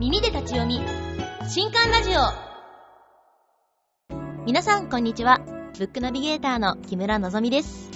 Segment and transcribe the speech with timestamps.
[0.00, 0.80] 耳で立ち読み。
[1.48, 2.14] 新刊ラジオ。
[4.44, 5.40] 皆さんこんにちは。
[5.78, 7.90] ブックナビゲーターの木村のぞみです、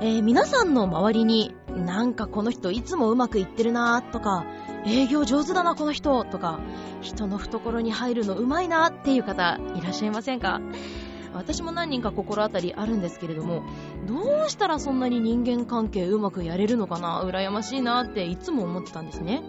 [0.00, 4.44] えー皆さんの周りになんかこの人いつもうまくいってるなとか
[4.86, 6.60] 営業上手だなこの人とか
[7.00, 10.60] 人の懐に入るのうまいなっていう方いらっしゃいませんか？
[11.34, 13.62] 私も何人か心当たりあるんですけれども
[14.06, 19.42] どうしたらそんなに人間関係うまくやれるのかな羨ましいなっていつも思ってたんですね。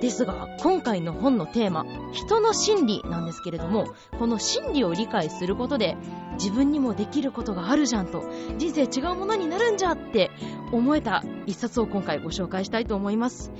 [0.00, 3.86] ですが今回の本のテーマ人の心理なんですけれども
[4.18, 5.96] この心理を理解することで
[6.34, 8.22] 自分にもできることがあるじゃんと
[8.58, 10.30] 人生違うものになるんじゃって
[10.72, 13.50] 思えた一冊を今回ご紹介したいと思います。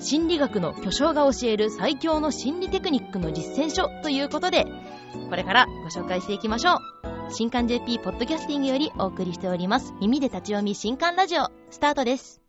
[0.00, 4.64] 心理学の巨匠が教える最強の心理テクニックの実践書ということで
[5.28, 6.78] これからご紹介していきましょう。
[7.30, 9.92] 新刊 JP ポッドキャスティングよりお送りしております。
[10.00, 11.50] 耳で立ち読み新刊ラジオ。
[11.70, 12.40] スタートです。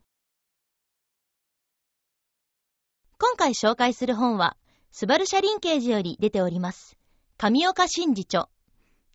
[3.17, 4.55] 今回紹介する本は
[4.91, 6.97] スバルシャリンケージより出ております。
[7.37, 8.47] 上岡真治著。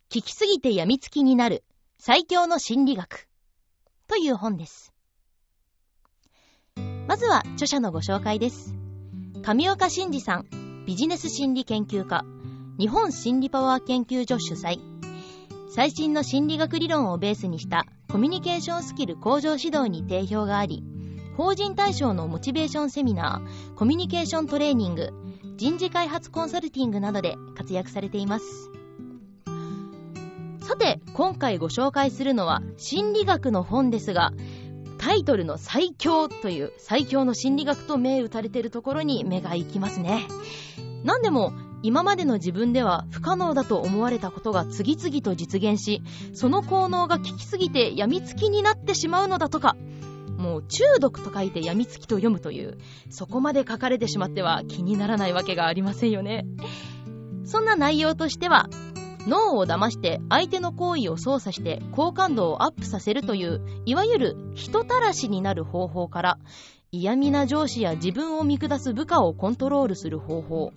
[0.09, 1.63] 聞きすぎて病みつきになる。
[1.97, 3.27] 最強の心理学。
[4.07, 4.93] という本です。
[7.07, 8.75] まずは著者のご紹介です。
[9.43, 12.23] 上岡真治さんビジネス心理研究家。
[12.77, 14.81] 日本心理パワー研究所主催。
[15.69, 20.83] 最新の心理学理論をベースにしたコミュニケーションスキル向上指導に定評があり
[21.35, 25.11] 法人対象のモチベーションセミナーコミュニケーショントレーニング
[25.57, 28.71] 人事開発コンサルティングなどで活躍されています。
[30.61, 34.31] さて今回ご紹介するのは心理学の本ですが
[34.97, 40.25] タイトルの最強という最強の心理学と銘打たれているところに目が行きますね。
[41.03, 41.53] 何でも
[41.85, 46.01] 今までの自分では不可能だと思われたことが次々と実現し
[46.33, 49.77] その効能が効きすぎて病みつきになってしまうのだとか。
[50.35, 52.77] もう中毒と書いて病みつきと読むという
[53.09, 56.45] そこまで書かれてしまっては気にならないわけがありませんよね。
[57.45, 58.67] そんな内容としては
[59.27, 66.37] 脳を騙して相手の行為を操作して好感度をアップさせるといういわゆる人たらしになる方法から
[66.91, 70.73] 嫌味な上司や自分を見下す部下をコントロールする方法。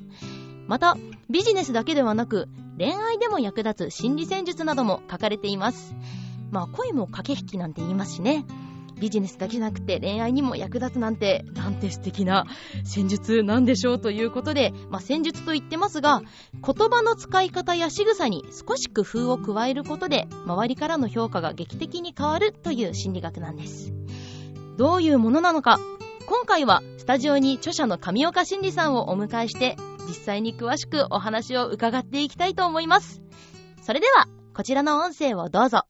[0.69, 0.97] また
[1.31, 2.49] ビジネスだけではなく
[2.79, 5.97] 恋愛でも役立つ心理戦術なども書かれています。
[6.53, 8.45] まあ恋も駆け引きなんて言いますしね。
[9.01, 12.47] ビジネスだけじゃなくて恋愛にも役立つなんてなんて素敵な
[12.85, 16.21] 戦術なんでしょうということで、まあ、戦術と言ってますが
[16.55, 23.93] 言葉の使い方や仕草に少し工夫を加えることで周りからの評価が劇的に変わるという心理学なんです。
[24.77, 25.79] どういうものなのか。
[26.27, 29.77] 今回はスタジオに著者の上岡真理さんをお迎えして
[30.09, 33.21] 実際に詳しくお話を伺っていきたいと思います。
[33.83, 35.83] それではこちらの音声をどうぞ。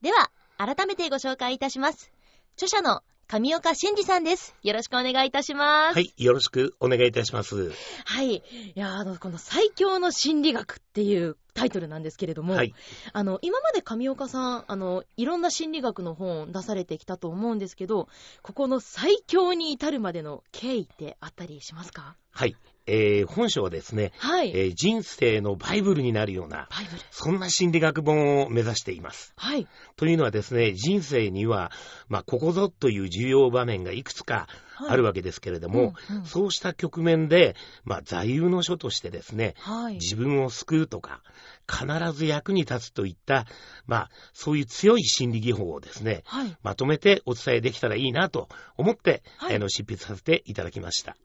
[0.00, 2.12] では改めてご紹介いたします。
[2.56, 4.54] 著者の上岡真理さんです。
[4.62, 5.94] よろしくお願いいたします。
[5.94, 7.72] はい、よろしくお願いいたします。
[8.04, 8.36] はい。
[8.36, 8.42] い
[8.74, 12.74] や、あの、この最強の心理学っていうタイトルなんですけれども、はい。
[13.12, 18.08] あの、今まで上岡さん、あの、いろんな心理学の本を出されてきたと思うんですけど、
[18.42, 22.16] ここの最強に至るまでの経緯ってあったりしますか？
[22.30, 22.56] はい。
[22.86, 24.50] えー、本書はですね、はい。
[24.50, 27.02] えー人生のバイブルになるような、バイブル。
[27.10, 29.32] そんな心理学本を目指しています。
[29.36, 29.68] はい。
[29.96, 31.70] というのはですね、人生には、
[32.08, 34.48] まあ、ここぞという重要場面がいくつか
[34.88, 39.94] あるわけですけれども、うんうんそうした局面で、まあ、座右の書としてですね、はい。
[39.94, 41.20] 自分を救うとか、
[41.68, 43.46] 必ず役に立つといった、
[43.86, 46.56] まあ、そういう強い心理技法をですね、はい。
[46.62, 51.16] まとめてお伝えできたらいいなと思って、はいあの執筆させていただきました。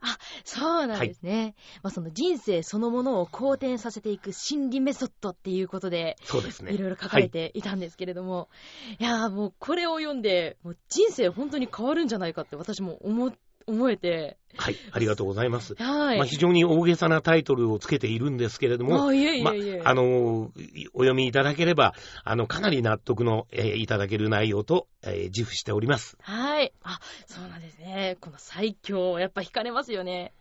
[0.44, 1.54] そうなんですね。
[1.82, 6.72] まあ、その人生そのものを好転させていく心理メソッドっていうことで、そうですね。
[6.72, 8.48] いろいろ書かれていたんですけれども、
[8.98, 13.32] い、やーもうこれを読んで、もう人生本当に変わるんじゃないかって私も思、
[13.68, 14.74] 思えて、はい。
[14.74, 14.90] はい。
[14.92, 15.74] ありがとうございます。
[15.74, 16.18] はい。
[16.18, 19.82] まあ、非常に大げさなタイトルをつけているんですけれども、あいえいまえいえ。
[19.84, 20.50] あ、あの、
[20.94, 26.16] お読みいただければ、あの、かなり納得の、えーいただける内容と、えー自負しております。
[26.22, 26.72] はい。
[26.82, 28.16] あ、そうなんですね。
[28.20, 30.32] この最強、やっぱ惹かれますよね。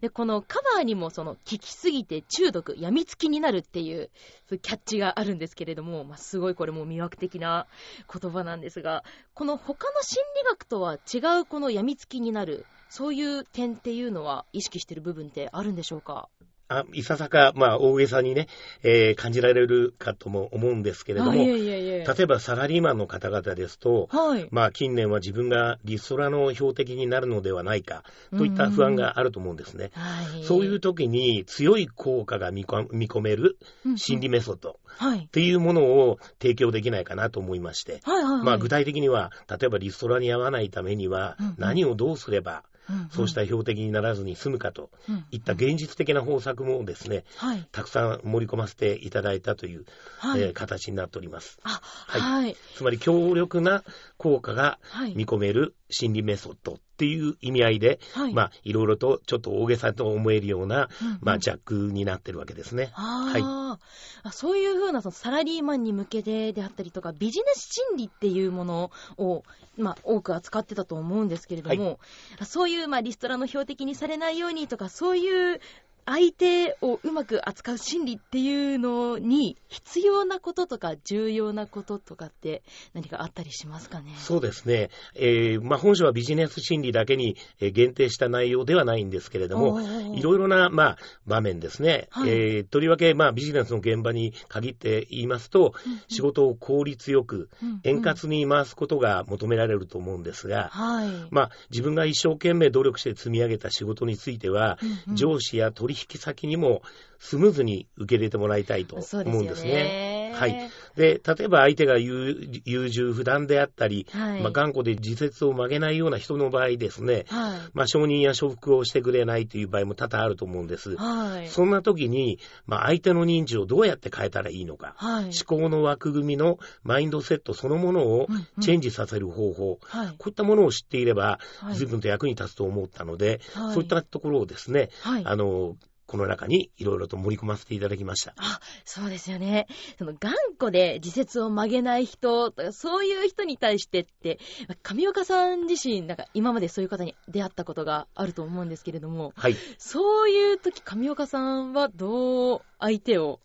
[0.00, 4.10] で、このカバーにもその、効きすぎて中毒、病みつきになるっていう、
[4.48, 7.66] そういうキャッチがあるんですけれども、まあ、すごいこれも魅惑的な
[8.12, 16.28] 言葉なんですが、この他の心理学とは違うこの病みつきになる、そういう点っていうのは意識してる部分ってあるんでしょうか？
[16.66, 18.48] あいささか、まあ、大げさにね、
[18.82, 22.04] えー感じられるかとも思うんですけれども、あいえいえいえ。
[22.06, 24.48] 例えばサラリーマンの方々ですと、はい。
[24.50, 28.02] まあ、近年は自分がリストラの標的になるのではないか
[28.36, 29.90] といった不安があると思うんですね。
[29.92, 30.44] はい。
[30.44, 33.58] そういう時に強い効果が見込める
[33.96, 35.28] 心理メソッドはい。
[35.32, 38.42] というものを提供できないかなと思いまして、はいはいはい。
[38.42, 47.66] まあ、具体的には、例えばリストラに合わないためには何をどうすればうんそうした標的にならずに済むかとうんいった現実的な方策もですね、はい。
[47.72, 49.84] たくさん盛り込ませていただいたという、
[50.18, 50.40] はい。
[50.40, 51.58] えー形になっております。
[51.62, 52.56] あ、はいはい。
[52.76, 53.82] つまり強力な
[54.16, 55.14] 効果がはい。
[55.14, 58.32] 見込める心理メソッドっていう意味合いで、はい。
[58.32, 62.92] まあ、いろいろとちょっと大げさと思えるような、うんうんまあ、ジャックになってるわけですね。
[62.94, 63.78] あー
[64.22, 69.42] あそういうふうなそのサラリーマンに向けてであったりとかビジネス心理っていうものを、
[69.76, 71.98] まあ、多く扱ってたと思うんですけれども、
[72.44, 75.60] そういう、まあ、リストラの標的にされないようにとかそういう
[76.06, 82.62] 相手をうまく扱う心理っていうのに必要なこととか重要なこととかって
[82.92, 84.14] 何かあったりしますかね？
[84.18, 84.90] そうですね。
[85.14, 89.80] えーまあ、本書はビジネス心理だけにえー限定した内容ではないんですけれども、
[90.14, 92.08] いろいろな、まあ、場面ですね。
[92.10, 92.30] はい。
[92.30, 95.74] えーとりわけ、まあ、ビジネスの現場に限って言いますと、
[96.08, 97.48] 仕事を効率よく、
[97.82, 105.16] 円滑に回すことが求められると思うんですが、はい、まあ、自分が一生懸命努力して積み上げた仕事については、うんうん。
[105.16, 106.82] 上司や取引先にも
[107.18, 110.13] スムーズに受け入れてもらいたいと思うんですですよね。
[110.34, 110.70] ねはい。
[110.96, 114.42] で、例えば相手が優優柔不断であったり、はい。
[114.42, 117.60] まあ、頑固で自節を曲げないような人の場合ですね、はい。
[117.72, 120.96] まあ、承認や承服をしてくれないという場合も多々あると思うんです。
[120.96, 121.48] はい。
[121.48, 125.24] そんな時に、まあ、相手の認知をどうやって変えたらいいのか、はい。
[125.24, 128.46] 思考の枠組みのマインドセットそのものをうんうん。
[128.60, 130.08] チェンジさせる方法、はい。
[130.18, 131.76] こういったものを知っていれば、はい。
[131.76, 133.74] 随分と役に立つと思ったので、はい。
[133.74, 135.22] そういったところをですね、はい。
[135.24, 135.76] あの、
[136.06, 138.34] この中にいろいろと盛り込ませていただきました。
[138.36, 139.66] あ、そうですよね。
[139.98, 144.38] その頑固で自節を曲げない人そういう人に対してって、
[144.82, 149.56] 上岡さん自身、なんか今までそういう方に出会ったことがあると思うんですけれども、はい。
[149.78, 153.40] そういう時、上岡さんはどう相手を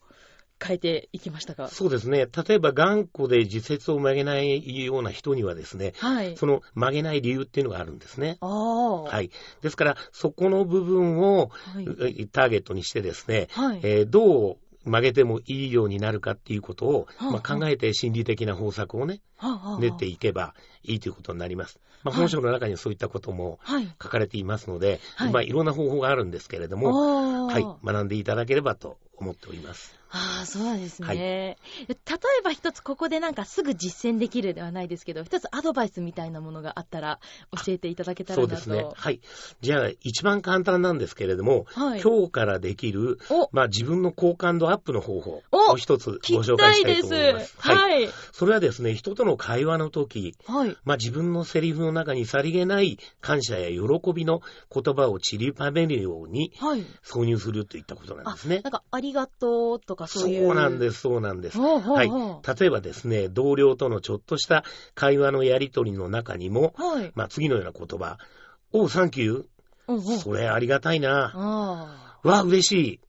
[0.62, 1.68] 変えていきましたか？
[1.70, 2.28] そうですね。
[2.48, 6.38] 例えば頑固で自節を曲げないような人にはですね、はい。
[6.38, 8.38] その曲げない理由っていうのがあるんですね。
[8.42, 9.32] はいい。
[9.62, 11.88] ですから、そこの部分をはい。
[12.20, 13.80] えターゲットにしてですね、はい。
[13.84, 19.22] えーどう曲げてもいいようになるかっていうことを、はあまあ、考えて心理的な方策をね、
[19.80, 20.54] 練っていけば
[20.84, 21.80] いいということになります。
[22.04, 23.88] まあ、はい本書の中にそういったこともはい。
[24.02, 27.40] 書かれていますので、はいまあ、いろんな方法があるんですけれども。
[27.50, 30.00] はい、学んでいただければと思っております。
[30.12, 31.08] ああ、そうですね。
[31.08, 37.20] はい例えば一つここでなんかすぐ実践できるではないですけど、一つアドバイスみたいなものがあったら
[37.52, 38.56] 教えていただけたらなと。
[38.56, 38.90] そうですね。
[38.94, 39.22] はい。
[39.62, 42.02] じゃあ、一番簡単なんですけれども、はい。
[42.02, 47.56] 今日からできる、お、まあ、自分の好感度アップの方法おを一つ聞ご紹介したいと思いますす。。
[47.60, 47.78] はい。
[47.78, 48.10] はい。
[48.32, 50.78] それはですね、人との会話の時、はい。
[50.84, 54.42] まあ、自分のセリフの中にさりげない感謝や喜びの
[54.74, 56.86] 言葉を散りばめるようにはい。
[57.04, 58.70] 挿入するといったことなんですねな。
[58.70, 60.48] んか、ありがとうとかそういう。。
[60.48, 61.58] そうなんですす、そうなんです。
[61.58, 64.64] ほうほうはいほ例えばですね、同僚とのちょっとした
[64.96, 66.84] 会話のやりとりの中にも、う。
[66.84, 67.12] はい。
[67.16, 68.18] まあ、次のような言葉、
[68.72, 69.46] おう、サンキュー。
[70.20, 71.32] それありがたいな。
[71.34, 73.00] あわ、嬉しい。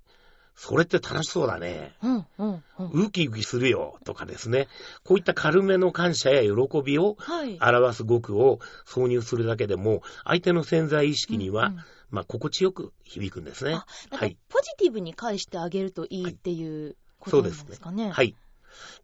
[0.63, 1.95] それって楽しそうだね。
[2.03, 2.07] あ。
[2.07, 3.05] うんうんうん。
[3.07, 3.99] ウキウキするよ。
[4.05, 4.69] とかですね。
[5.05, 7.59] こういった軽めの感謝や喜びをはい。
[7.63, 13.73] 表す語句を挿入するだけでも、相手の潜在意識には、うんうんまあ、心地よく響くんですね。
[14.11, 14.37] はい。
[14.51, 18.11] ポジティブに返してあげるといいっていうことなんですかね。。
[18.11, 18.35] はいい。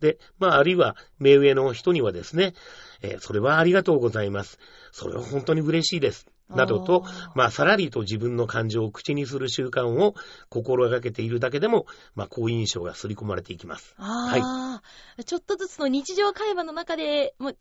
[0.01, 2.53] で、まあ、あるいは、目上の人にはですね、
[3.01, 4.59] えーそれはありがとうございます。
[4.93, 6.27] それは本当に嬉しいです。
[6.49, 7.05] などと
[7.35, 10.15] まあ、さらりと自分の感情を口にする習慣を
[10.49, 13.95] 心がけているだけでも、まあ、好印象が刷り込まれていきます。
[13.99, 14.81] あ
[15.19, 17.57] あ、ちょっとずつの日常会話の中で、もう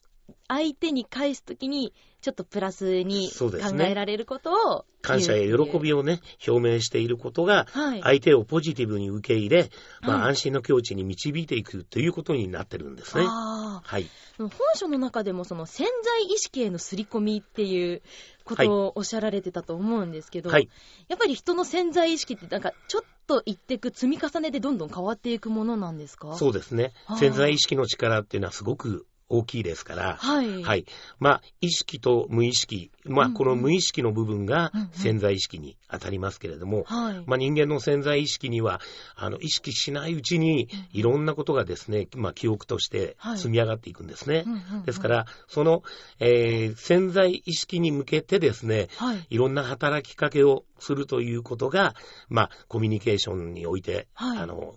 [0.48, 3.52] 相手に返すときに、ちょっとプラスに考
[3.82, 6.00] えられることを感謝や喜びを。
[6.00, 8.02] をね、表明していることが、はい。
[8.02, 9.70] 相手をポジティブに受け入れ、
[10.02, 13.26] まあ、はい安心の境地に導いていくということになってるんですね。
[13.28, 14.10] あはい。
[14.40, 18.02] あ、本書の中でもその潜在意識への刷り込みっていう
[18.44, 20.70] ことをおっしゃられてたと思うんですけど、はい。
[21.08, 26.36] やっぱり人の潜在意識ってなんかちょっと言っていく積み重ねでどんどん変わっていくものなんですか？
[26.36, 26.94] そうですね。
[27.20, 30.64] 潜在意識の力っていうのはすごく大きいですから、はい。
[30.64, 30.86] はい。
[31.20, 37.24] まあ、意識と無意識、まあ、この無意識の部分が潜在意識に当たりますけれども、はい。
[37.26, 38.82] まあ、人間の潜在意識には、
[39.16, 44.44] あの、意識しないうちに、いろんなことがですね、まあ、記憶としてはい積み上がっていくんですね。
[44.46, 45.84] うんうんうんですか、ら、その、
[46.20, 49.28] えー潜在意識に向けてですね、はい。
[49.30, 51.96] いろんな働きかけをするということが、
[52.30, 54.76] まあ、コミュニケーションにおいて、はいあの、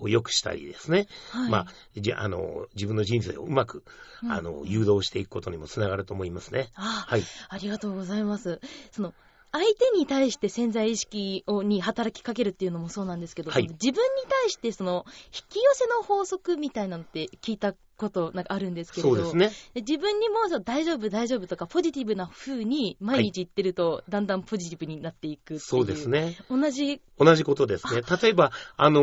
[0.00, 3.84] を良くしたりですね、はい、まあ、じあの、自分の人生をうまく、
[4.22, 6.68] うんあの、誘導していくことにもつながると思いますね。
[6.74, 7.22] あはい。
[7.48, 8.60] ありがとうございます。
[8.92, 9.14] その
[9.52, 19.50] 相手に対して潜在意識をに働きかけるっていうのもそうなんですけど、はい自分に対してその引き寄せの法則みたいなのって聞いたことなんかあるんですけれど、そうですね。
[19.74, 25.60] で自分にも大丈夫、大丈夫とか、ポジティブな風に毎日言ってると、だんだんポジティブになっていくっていう。
[25.60, 26.08] そうです。
[26.08, 26.36] ね。
[26.50, 28.02] 同じ、同じことですね。
[28.22, 29.00] 例えば、あの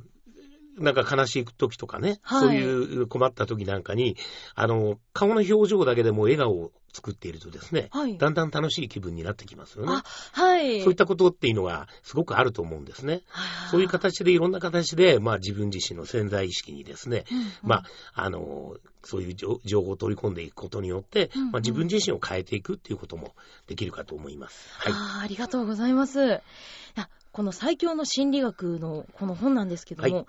[0.76, 4.16] なんか悲しい時とかね、はいそういう困った時なんかに、
[4.54, 8.16] あの、顔の表情だけでも笑顔を作っているとですね、はい。
[8.16, 10.02] だんだん楽しい気分になってきますよねあ。、
[10.32, 10.80] はい。
[10.80, 13.22] そういったことっていうのがすごくあると思うんですね。
[13.28, 23.34] はあそういう形でいろんな形で、まあ自分自身の潜在意識にですね、うんうんまあ、あの、そういう情情報を取り込んでいくことによって、うんうんまあ自分自身を変えていくっていうことも
[23.66, 24.68] できるかと思います。
[24.78, 24.92] はい。
[24.92, 26.40] あーありがとうございます。
[27.36, 30.26] この最強の心理学のこの本なんですけども、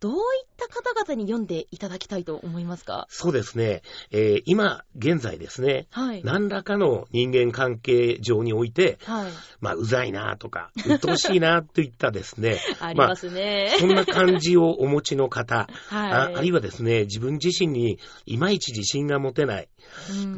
[0.00, 3.06] どういった方々に読んでいただきたいと思いますか？
[3.10, 3.82] そうですね。
[4.10, 6.22] えー今現在ですね、はい。
[6.24, 9.32] 何らかの人間関係上において、はい。
[9.60, 13.76] まあ、うざいなとか、鬱陶しいなといったですね、 ありますね。
[13.78, 16.12] そんな感じをお持ちの方、 はい。
[16.12, 19.68] ああるいはですね、自分自身にいまいち自信が持てない、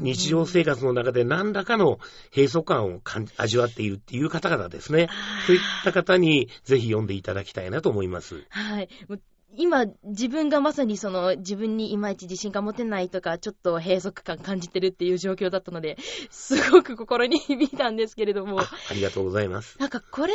[0.00, 1.98] 日常生活の中で何らかの
[2.34, 5.08] 閉塞感を感じ味わっているっていう方々ですね。
[5.46, 8.44] そういった方にぜひ読んでいただきたいなと思います。
[8.50, 8.88] はい。
[9.54, 15.98] 今、自分がまさにその、自分にいまいち自信が持てないとか、ちょっと閉塞感感じてるっていう状況だったので、
[16.30, 19.78] すごく心に響いたんですけれどもあ、ありがとうございます。
[19.78, 20.32] なんかこれ、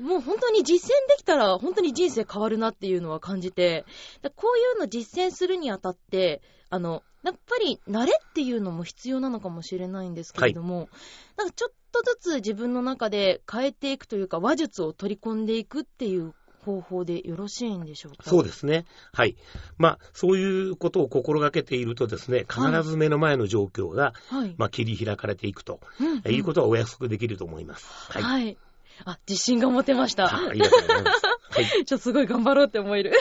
[0.00, 3.84] もう本当に実践できたら、本当に人生変わるなっていうのは感じて、
[4.22, 10.88] だこういうの実践するにあたって、あの、やっぱり慣れっていうのも必要なのかもしれないんですけれども、
[11.36, 16.34] なんかちょっとずつ自分の中で変えていくというか、話術を取り込んでいくっていう
[16.64, 18.28] 方法でよろしいんでしょうか？
[18.28, 18.84] そうですね。
[19.12, 19.36] はい。
[19.78, 24.54] まあ、そういうことを心がけているとですね、必ず目の前の状況が、はい。
[24.58, 27.86] まあ、切り開かれていくと、うんうんえいうことはお約束できると思います。
[28.12, 28.22] はい。
[28.22, 28.56] はい。
[29.04, 30.24] あ、自信が持てました。
[30.24, 31.22] あありがとうございます。
[31.58, 31.84] はい。
[31.84, 33.12] ちょっとすごい頑張ろうって思える。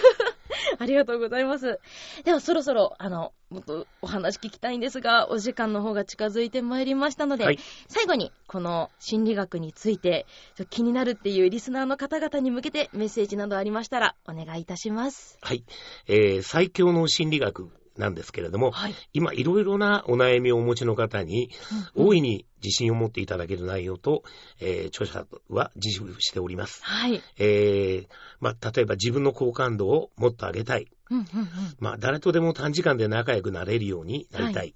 [0.79, 1.79] ありがとうございます。
[2.23, 10.25] ではそろそろ、あの、もっとお話聞きたいんですが、お時間の方が近づいてまいりましたので、はい最後にこの心理学について
[10.69, 15.37] 気になるっていうリスナーの方々に向けてメッセージなどありましたらお願いいたします。
[15.41, 15.63] はい。
[16.07, 18.95] えー最強の心理学なんですけれども、はい。
[19.13, 21.51] 今いろいろなお悩みをお持ちの方に、
[21.95, 24.23] うん大いに自信を持っていただける内容と、
[24.59, 26.83] えー著者は自負しております。
[26.83, 27.21] はい。
[27.37, 28.07] えー
[28.39, 30.87] まあ、例えば自分の好感度をもっと上げたい。
[31.09, 31.47] うんうんうん。
[31.79, 34.75] まあ、誰とでも短時間で仲良くなれるようになりたい。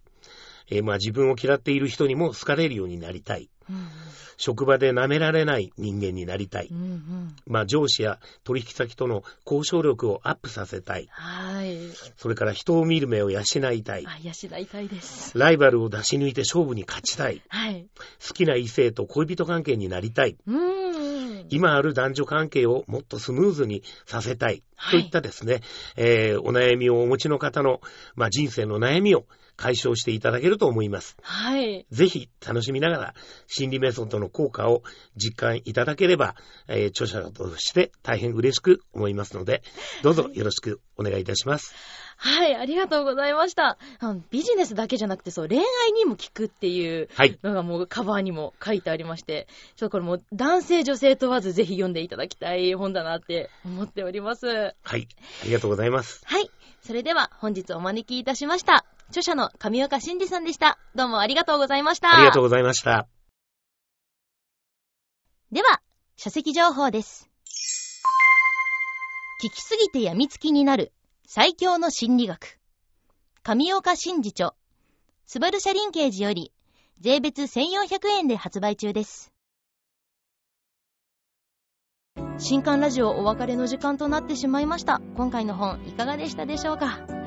[0.70, 3.50] えーまあ、自分を嫌っている人にも好かれるようになりたい。
[3.70, 3.88] うん
[4.42, 6.78] 職場で舐められない人間になりたいうん。
[6.78, 7.36] うんうん。
[7.46, 11.08] まあ、上司や取引先との交渉力をアップさせたい。
[11.12, 11.78] はい。
[12.18, 13.42] それから人を見る目を養
[13.72, 14.06] いたい。
[14.08, 15.38] あ、養いたいです。
[15.38, 17.44] ライバルを出し抜いて勝負に勝ちたい。
[17.50, 17.86] はい。
[18.28, 20.38] 好きな異性と恋人関係になりたい。
[20.48, 21.48] うーん。
[21.50, 24.64] 今ある男女関係をもっとスムーズにさせたい。
[24.76, 25.62] はいといったですね、
[25.96, 27.82] えーお悩みをお持ちの方の、
[28.16, 29.26] まあ、人生の悩みを
[29.62, 31.16] 解消していただけると思います。
[31.22, 31.86] はい。
[31.92, 33.14] ぜひ楽しみながら
[33.46, 34.82] 心理メソッドの効果を
[35.16, 36.36] 実感いただければ、
[36.68, 39.62] えー著者として大変嬉しく思いますので、
[40.02, 41.76] どうぞよろしくお願いいたします。
[42.18, 43.78] はい、ありがとうございました。
[44.30, 47.40] ビジネスだけじゃなくて、そう、恋愛にも効くっていうはい。
[47.44, 54.46] のがもうカバーにも書いてありまして、ちょっとこれもう男性女性問わずぜひ読んでいただきたい本だなって思っております。
[54.46, 55.08] ははい。
[55.44, 56.24] ありがとうございます。
[56.40, 56.50] い、
[56.86, 58.86] それでは本日お招きいたしました。
[59.12, 60.80] 著者の上岡真二さんでした。
[60.96, 62.16] どうもありがとうございました。
[62.16, 63.08] ありがとうございました。
[65.52, 65.82] では、
[66.16, 67.30] 書籍情報です。
[69.44, 70.94] 聞きすぎて病みつきになる
[71.28, 72.58] 最強の心理学。
[73.44, 74.54] 上岡真治著。
[75.26, 76.54] スバルシャリンケージより
[77.00, 79.34] 税別1400円で発売中です。
[82.38, 85.02] 新刊ラジオお別れの時間となってしまいました。
[85.16, 87.06] 今回の本いかがでしたでしょうか？
[87.08, 87.21] あ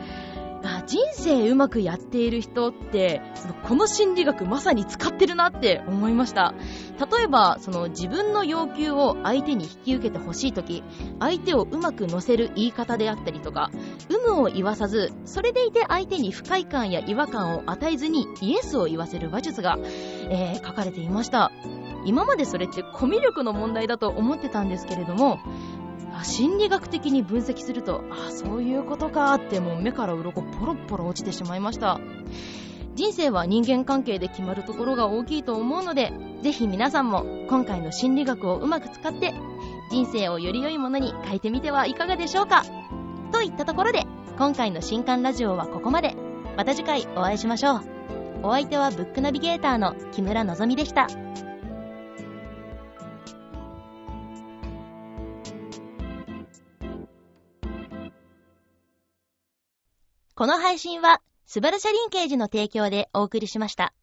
[0.86, 6.54] 人生うまくやっている人ってそのこの心理学まさに使ってるなって思いました。
[7.16, 10.84] 例えばその自分の要求を相手に引き受けてほしいとき
[11.18, 13.70] 相手をうまく乗せる言い方であったりとか
[14.08, 19.78] 有無を言わさずそれでいて相手に不快感や違和感を与えずにイエスを言わせる話術が、
[20.30, 21.50] えー書かれていました。
[22.06, 25.38] 今までそれってコミュ力の問題だと思ってたんですけれども
[26.22, 32.00] 心理学的に分析するとあそういうことかってもう目から鱗ポロポロ落ちてしまいました。
[32.94, 39.34] 人生は人間関係で決まるところが大きいと思うのでぜひ皆さんも今回の心理学をうまく使って
[39.90, 42.62] 人生をより良いものに変えてみてはいかがでしょうか。
[43.32, 44.04] といったところで
[44.38, 46.14] 今回の新刊ラジオはここまで。
[46.56, 47.80] また次回お会いしましょう。
[48.44, 51.08] お相手はブックナビゲーターの木村のぞみでした。
[60.36, 63.94] この配信は、スバルシャリンケージの提供でお送りしました。